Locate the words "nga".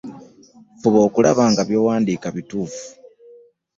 1.51-1.61